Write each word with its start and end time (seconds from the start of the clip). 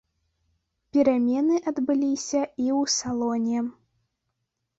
Перамены 0.95 1.55
адбыліся 1.73 2.41
і 2.41 2.67
ў 2.79 2.95
салоне. 2.97 3.59